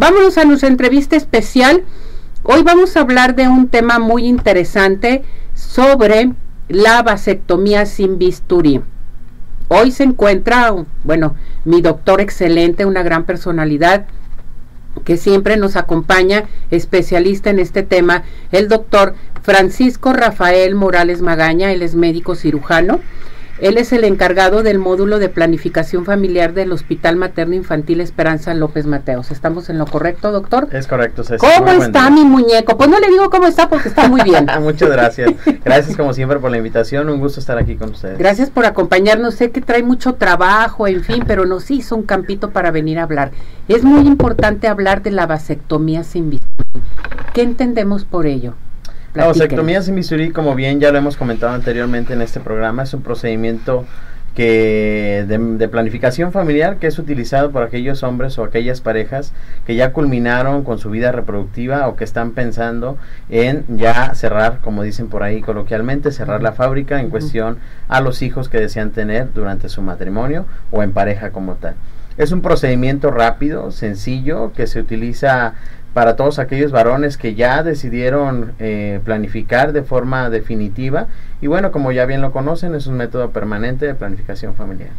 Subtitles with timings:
[0.00, 1.82] Vámonos a nuestra entrevista especial.
[2.44, 5.24] Hoy vamos a hablar de un tema muy interesante
[5.54, 6.30] sobre
[6.68, 8.80] la vasectomía sin bisturí.
[9.66, 10.72] Hoy se encuentra,
[11.02, 11.34] bueno,
[11.64, 14.06] mi doctor excelente, una gran personalidad
[15.04, 18.22] que siempre nos acompaña, especialista en este tema,
[18.52, 23.00] el doctor Francisco Rafael Morales Magaña, él es médico cirujano
[23.60, 28.86] él es el encargado del módulo de planificación familiar del Hospital Materno Infantil Esperanza López
[28.86, 29.30] Mateos.
[29.30, 30.68] ¿Estamos en lo correcto, doctor?
[30.72, 31.44] Es correcto, Ceci.
[31.44, 32.76] ¿Cómo está mi muñeco?
[32.76, 34.46] Pues no le digo cómo está porque está muy bien.
[34.60, 35.32] Muchas gracias.
[35.64, 37.08] Gracias como siempre por la invitación.
[37.08, 38.18] Un gusto estar aquí con ustedes.
[38.18, 39.34] Gracias por acompañarnos.
[39.34, 43.02] Sé que trae mucho trabajo, en fin, pero nos hizo un campito para venir a
[43.04, 43.32] hablar.
[43.66, 46.82] Es muy importante hablar de la vasectomía sin bisturí.
[47.32, 48.54] ¿Qué entendemos por ello?
[49.14, 52.92] La vasectomía sin bisturí, como bien ya lo hemos comentado anteriormente en este programa, es
[52.92, 53.86] un procedimiento
[54.34, 59.32] que de, planificación familiar que es utilizado por aquellos hombres o aquellas parejas
[59.66, 62.98] que ya culminaron con su vida reproductiva o que están pensando
[63.30, 68.22] en ya cerrar, como dicen por ahí coloquialmente, cerrar la fábrica en cuestión a los
[68.22, 71.74] hijos que desean tener durante su matrimonio o en pareja como tal.
[72.18, 75.54] Es un procedimiento rápido, sencillo, que se utiliza
[75.98, 81.08] para todos aquellos varones que ya decidieron eh, planificar de forma definitiva
[81.40, 84.90] y bueno, como ya bien lo conocen, es un método permanente de planificación familiar.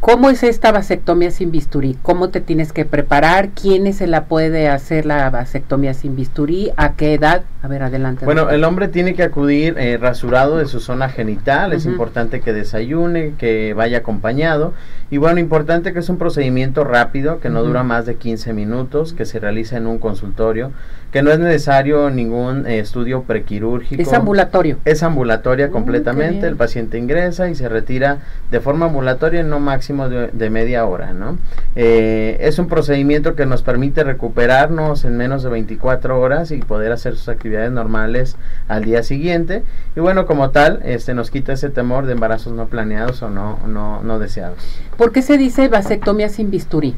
[0.00, 1.94] ¿Cómo es esta vasectomía sin bisturí?
[2.00, 3.50] ¿Cómo te tienes que preparar?
[3.50, 6.72] ¿Quién se la puede hacer la vasectomía sin bisturí?
[6.78, 7.42] ¿A qué edad?
[7.62, 8.24] A ver, adelante.
[8.24, 11.74] Bueno, el hombre tiene que acudir eh, rasurado de su zona genital.
[11.74, 14.72] Es importante que desayune, que vaya acompañado.
[15.10, 19.12] Y bueno, importante que es un procedimiento rápido, que no dura más de 15 minutos,
[19.12, 20.72] que se realiza en un consultorio
[21.10, 24.00] que no es necesario ningún eh, estudio prequirúrgico.
[24.00, 24.78] Es ambulatorio.
[24.84, 28.18] Es ambulatoria mm, completamente, el paciente ingresa y se retira
[28.50, 31.38] de forma ambulatoria en no máximo de, media hora, ¿no?
[31.76, 36.92] Eh, es un procedimiento que nos permite recuperarnos en menos de 24 horas y poder
[36.92, 38.36] hacer sus actividades normales
[38.68, 39.62] al día siguiente.
[39.96, 43.58] Y bueno, como tal, este nos quita ese temor de embarazos no planeados o no,
[43.66, 44.80] no, no deseados.
[44.96, 46.94] ¿Por qué se dice vasectomía sin bisturí?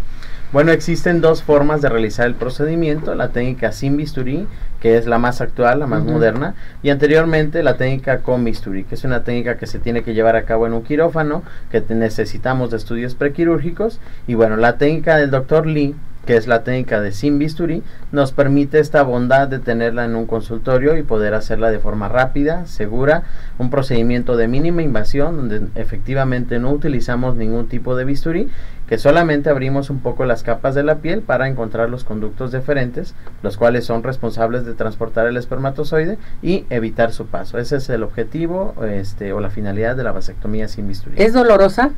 [0.53, 4.47] Bueno, existen dos formas de realizar el procedimiento, la técnica sin bisturí,
[4.83, 8.97] que es la más actual, la más moderna, y anteriormente la técnica con bisturí, que
[8.97, 12.73] es una técnica que se tiene que llevar a cabo en un quirófano, que necesitamos
[12.73, 15.95] de estudios prequirúrgicos, y bueno, la técnica del doctor Lee
[16.27, 20.27] que es la técnica de sin bisturí, nos permite esta bondad de tenerla en un
[20.27, 23.25] consultorio y poder hacerla de forma rápida, segura,
[23.59, 28.49] un procedimiento de mínima invasión donde efectivamente no utilizamos ningún tipo de bisturí,
[28.87, 33.15] que solamente abrimos un poco las capas de la piel para encontrar los conductos deferentes,
[33.43, 37.59] los cuales son responsables de transportar el espermatozoide y evitar su paso.
[37.59, 41.17] Ese es el objetivo este, o la finalidad de la vasectomía sin bisturí.
[41.17, 41.93] ¿Es dolorosa?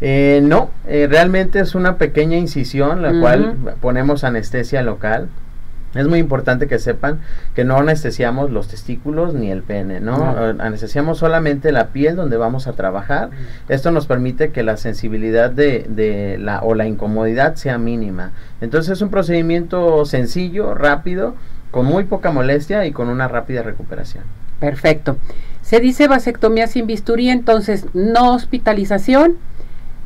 [0.00, 5.28] Eh, no, eh, realmente es una pequeña incisión, la cual ponemos anestesia local.
[5.94, 7.20] Es muy importante que sepan
[7.54, 10.36] que no anestesiamos los testículos ni el pene, ¿no?
[10.58, 13.30] Anestesiamos solamente la piel donde vamos a trabajar.
[13.70, 18.32] Esto nos permite que la sensibilidad de, de, la o la incomodidad sea mínima.
[18.60, 21.34] Entonces es un procedimiento sencillo, rápido,
[21.70, 24.24] con muy poca molestia y con una rápida recuperación.
[24.60, 25.16] Perfecto.
[25.62, 29.36] Se dice vasectomía sin bisturí, entonces no hospitalización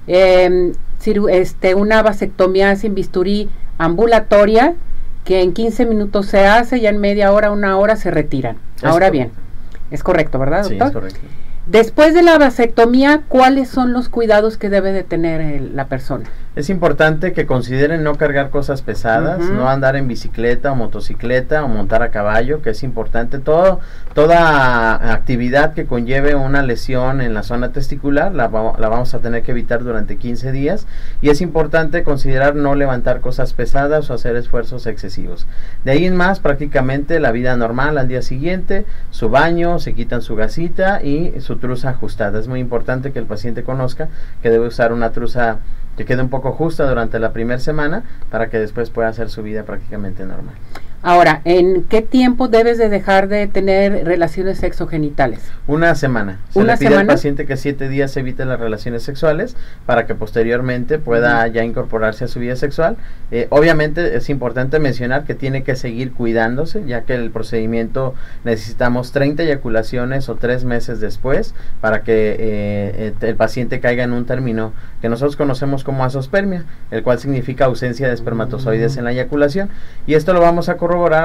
[0.06, 0.72] eh,
[1.30, 4.74] este, una vasectomía sin bisturí ambulatoria
[5.24, 8.56] que en 15 minutos se hace, ya en media hora, una hora se retiran.
[8.82, 9.30] Ahora bien,
[9.90, 10.78] es correcto, ¿verdad, doctor?
[10.78, 11.20] Sí, es correcto.
[11.70, 16.24] Después de la vasectomía, ¿cuáles son los cuidados que debe de tener la persona?
[16.56, 21.68] Es importante que consideren no cargar cosas pesadas, no andar en bicicleta o motocicleta o
[21.68, 23.38] montar a caballo, que es importante.
[23.38, 23.78] Todo,
[24.14, 29.44] toda actividad que conlleve una lesión en la zona testicular la, la vamos a tener
[29.44, 30.88] que evitar durante 15 días
[31.22, 35.46] y es importante considerar no levantar cosas pesadas o hacer esfuerzos excesivos.
[35.84, 40.20] De ahí en más, prácticamente la vida normal al día siguiente, su baño, se quitan
[40.20, 42.40] su gasita y su truza ajustada.
[42.40, 44.08] Es muy importante que el paciente conozca
[44.42, 45.58] que debe usar una truza
[45.96, 49.42] que quede un poco justa durante la primera semana para que después pueda hacer su
[49.42, 50.54] vida prácticamente normal.
[51.02, 55.40] Ahora, ¿en qué tiempo debes de dejar de tener relaciones sexogenitales?
[55.66, 56.40] Una semana.
[56.50, 59.56] Se ¿Una le pide al paciente que siete días evite las relaciones sexuales
[59.86, 62.98] para que posteriormente pueda ya incorporarse a su vida sexual.
[63.30, 68.14] Eh, obviamente es importante mencionar que tiene que seguir cuidándose, ya que el procedimiento
[68.44, 74.26] necesitamos 30 eyaculaciones o tres meses después para que eh, el paciente caiga en un
[74.26, 79.70] término que nosotros conocemos como asospermia, el cual significa ausencia de espermatozoides en la eyaculación.
[80.06, 80.76] Y esto lo vamos a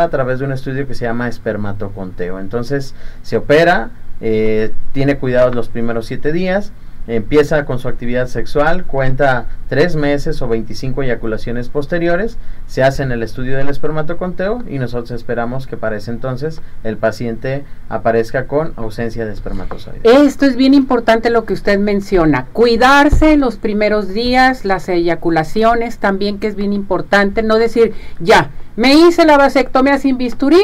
[0.04, 2.40] a través de un estudio que se llama espermatoconteo.
[2.40, 3.90] Entonces se opera,
[4.22, 6.72] eh, tiene cuidados los primeros siete días
[7.08, 12.38] empieza con su actividad sexual, cuenta tres meses o 25 eyaculaciones posteriores,
[12.68, 16.98] se hace en el estudio del espermatoconteo y nosotros esperamos que para ese entonces el
[16.98, 20.02] paciente aparezca con ausencia de espermatozoides.
[20.04, 26.40] Esto es bien importante lo que usted menciona, cuidarse los primeros días, las eyaculaciones también
[26.40, 30.62] que es bien importante, no decir, ya, me hice la vasectomía sin bisturí,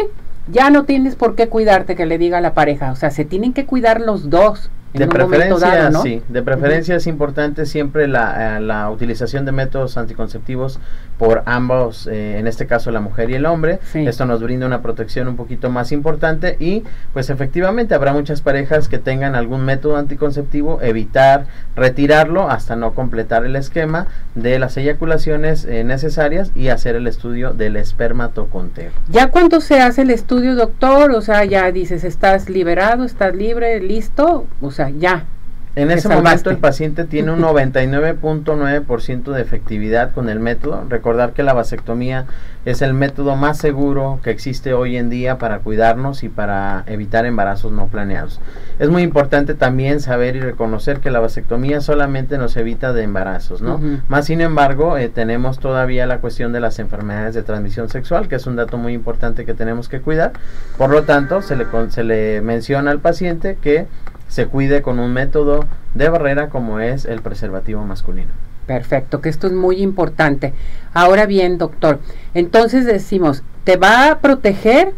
[0.51, 3.53] ya no tienes por qué cuidarte que le diga la pareja, o sea, se tienen
[3.53, 6.21] que cuidar los dos de preferencia, sí.
[6.27, 10.79] De preferencia es importante siempre la, eh, la, utilización de métodos anticonceptivos
[11.17, 13.79] por ambos, eh, en este caso la mujer y el hombre.
[13.93, 16.83] Esto nos brinda una protección un poquito más importante y
[17.13, 21.45] pues efectivamente habrá muchas parejas que tengan algún método anticonceptivo, evitar
[21.75, 27.53] retirarlo hasta no completar el esquema de las eyaculaciones eh, necesarias y hacer el estudio
[27.53, 28.91] del espermatoconteo.
[29.09, 33.79] Ya cuando se hace el estudio, doctor, o sea, ya dices, estás liberado, estás libre,
[33.79, 35.25] listo, o sea, ya.
[35.74, 40.83] En ese momento el paciente tiene un 99.9% de efectividad con el método.
[40.89, 42.25] Recordar que la vasectomía
[42.66, 47.25] es el método más seguro que existe hoy en día para cuidarnos y para evitar
[47.25, 48.42] embarazos no planeados.
[48.80, 53.62] Es muy importante también saber y reconocer que la vasectomía solamente nos evita de embarazos,
[53.62, 53.80] ¿no?
[54.10, 58.36] Más sin embargo, eh, tenemos todavía la cuestión de las enfermedades de transmisión sexual, que
[58.36, 60.33] es un dato muy importante que tenemos que cuidar.
[60.78, 63.88] Por lo tanto, se le, se le menciona al paciente que
[64.31, 68.31] se cuide con un método de barrera como es el preservativo masculino.
[68.66, 70.54] Perfecto, que esto es muy importante.
[70.94, 72.00] Ahora bien, doctor,
[72.33, 74.94] entonces decimos, te va a proteger,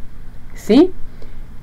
[0.54, 0.92] ¿sí?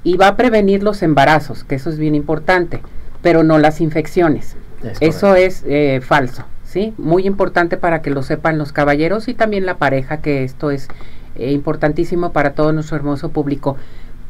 [0.03, 2.83] Y va a prevenir los embarazos, que eso es bien importante,
[3.23, 4.57] pero no las infecciones.
[4.99, 6.93] eso es eh, falso, ¿sí?
[6.99, 10.89] Muy importante para que lo sepan los caballeros y también la pareja, que esto es
[11.37, 13.77] eh, importantísimo para todo nuestro hermoso público.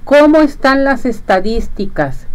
[0.05, 2.27] ¿Cómo están las estadísticas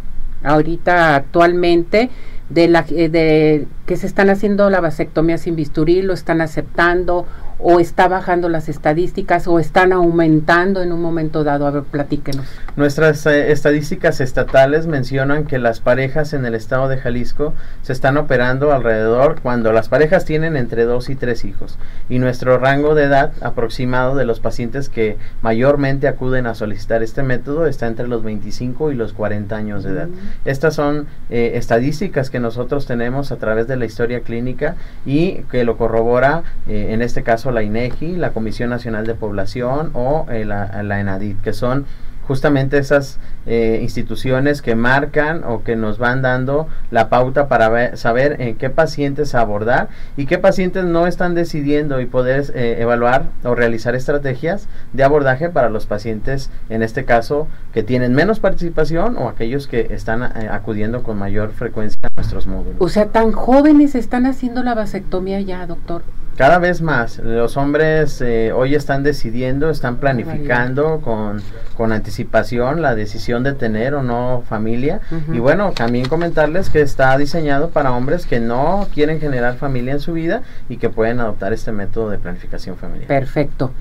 [0.45, 2.09] ahorita actualmente
[2.49, 7.25] de la eh, de que se están haciendo la vasectomía sin bisturí, lo están aceptando
[7.59, 11.67] o está bajando las estadísticas o están aumentando en un momento dado?
[11.67, 12.45] A ver, platíquenos.
[12.75, 18.17] Nuestras eh, estadísticas estatales mencionan que las parejas en el estado de Jalisco se están
[18.17, 21.77] operando alrededor cuando las parejas tienen entre dos y tres hijos
[22.09, 27.23] y nuestro rango de edad aproximado de los pacientes que mayormente acuden a solicitar este
[27.23, 30.07] método está entre los 25 y los 40 años de edad.
[30.07, 30.47] Mm.
[30.49, 34.75] Estas son eh, estadísticas que nosotros tenemos a través de la historia clínica
[35.05, 39.91] y que lo corrobora eh, en este caso la INEGI, la Comisión Nacional de Población
[39.93, 41.85] o eh, la, la ENADIT, que son
[42.27, 48.41] justamente esas eh, instituciones que marcan o que nos van dando la pauta para saber
[48.41, 53.55] en qué pacientes abordar y qué pacientes no están decidiendo y poder eh, evaluar o
[53.55, 59.29] realizar estrategias de abordaje para los pacientes, en este caso, que tienen menos participación o
[59.29, 62.75] aquellos que están eh, acudiendo con mayor frecuencia a nuestros módulos.
[62.79, 66.01] O sea, tan jóvenes están haciendo la vasectomía ya, doctor.
[66.35, 68.21] Cada vez más, los hombres
[68.53, 71.41] hoy están decidiendo, están planificando con,
[71.75, 74.99] con anticipación la decisión de tener o no familia.
[75.31, 79.99] Y bueno, también comentarles que está diseñado para hombres que no quieren generar familia en
[80.01, 83.07] su vida y que pueden adoptar este método de planificación familiar.
[83.07, 83.71] Perfecto.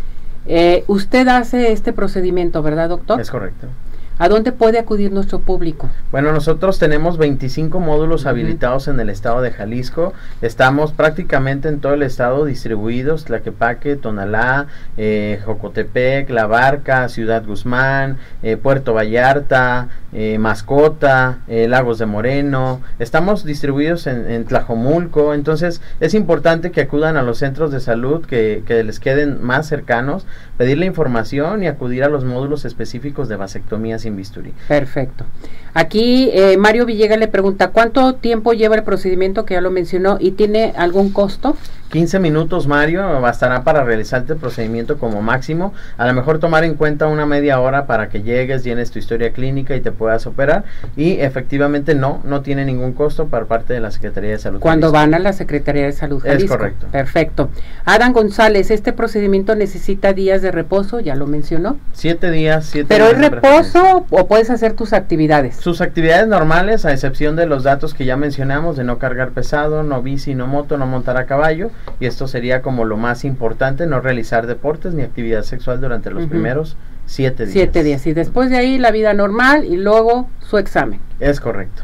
[0.47, 3.21] Eh, usted hace este procedimiento, ¿verdad, doctor?
[3.21, 3.67] Es correcto.
[4.17, 5.91] ¿A dónde puede acudir nuestro público?
[6.13, 10.13] Bueno, nosotros tenemos 25 módulos habilitados en el estado de Jalisco.
[10.41, 18.19] Estamos prácticamente en todo el estado distribuidos, Tlaquepaque, Tonalá, eh, Jocotepec, La Barca, Ciudad Guzmán,
[18.45, 22.83] eh, Puerto Vallarta, eh, Mascota, eh, Lagos de Moreno.
[23.01, 28.63] Estamos distribuidos en, Tlajomulco, entonces es importante que acudan a los centros de salud que,
[28.65, 30.25] que les queden más cercanos,
[30.57, 34.53] pedirle información y acudir a los módulos específicos de vasectomías sin bisturí.
[34.69, 35.25] Perfecto.
[35.75, 40.19] Aquí eh, Mario Villegas le pregunta, ¿cuánto tiempo lleva el procedimiento que ya lo mencionó
[40.21, 41.57] y tiene algún costo?
[41.91, 45.73] 15 minutos, Mario, bastará para realizar este procedimiento como máximo.
[45.97, 49.33] A lo mejor tomar en cuenta una media hora para que llegues, llenes tu historia
[49.33, 50.65] clínica y te puedas operar.
[50.97, 54.59] Y efectivamente no, no tiene ningún costo por parte de la Secretaría de Salud.
[54.59, 56.55] Cuando van a la Secretaría de Salud Jalisco.
[56.55, 56.87] Es correcto.
[56.91, 57.51] Perfecto.
[57.85, 60.99] Adam González, ¿este procedimiento necesita días de reposo?
[60.99, 61.77] Ya lo mencionó.
[61.93, 65.57] Siete días, siete ¿Pero es reposo o puedes hacer tus actividades?
[65.57, 69.83] Sus actividades normales, a excepción de los datos que ya mencionamos, de no cargar pesado,
[69.83, 71.71] no bici, no moto, no montar a caballo
[72.01, 76.27] y esto sería como lo más importante, no realizar deportes ni actividad sexual durante los
[76.27, 77.53] primeros siete días.
[77.53, 81.01] Siete días y después de ahí la vida normal y luego su examen.
[81.21, 81.83] Es correcto.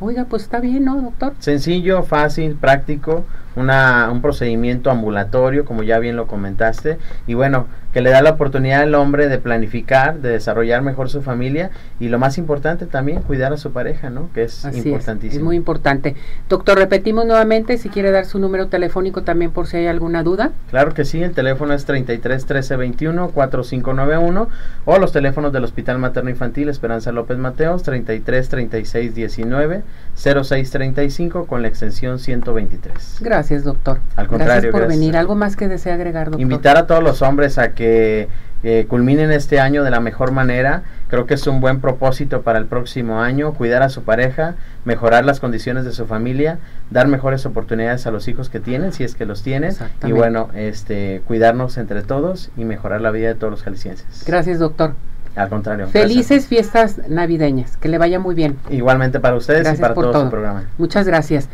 [0.00, 1.32] Oiga, pues está bien, ¿no, doctor?
[1.38, 6.98] Sencillo, fácil, práctico, una, un procedimiento ambulatorio, como ya bien lo comentaste.
[7.28, 11.22] Y bueno, que le da la oportunidad al hombre de planificar, de desarrollar mejor su
[11.22, 11.70] familia
[12.00, 14.30] y lo más importante también cuidar a su pareja, ¿no?
[14.32, 15.38] Que es importantísimo.
[15.38, 16.16] Es, muy importante.
[16.48, 20.52] Doctor, repetimos nuevamente si quiere dar su número telefónico también por si hay alguna duda.
[20.70, 24.48] Claro que sí, el teléfono es 33 13 21 4591
[24.84, 29.82] o los teléfonos del Hospital Materno Infantil Esperanza López Mateos 33 36 19
[30.14, 33.18] 06 35 con la extensión 123.
[33.20, 33.98] Gracias, doctor.
[34.16, 35.16] Al contrario, gracias por venir.
[35.16, 36.40] ¿Algo más que desea agregar, doctor?
[36.40, 37.81] Invitar a todos los hombres a que
[38.88, 40.82] culminen este año de la mejor manera.
[41.08, 45.24] Creo que es un buen propósito para el próximo año, cuidar a su pareja, mejorar
[45.24, 46.58] las condiciones de su familia,
[46.90, 49.74] dar mejores oportunidades a los hijos que tienen, si es que los tienen,
[50.04, 54.24] y bueno, este, cuidarnos entre todos y mejorar la vida de todos los jaliscienses.
[54.26, 54.94] Gracias, doctor.
[55.34, 55.86] Al contrario.
[55.88, 58.58] Felices fiestas navideñas, que le vaya muy bien.
[58.70, 60.64] Igualmente para ustedes y para todo, todo su programa.
[60.76, 61.48] Muchas gracias.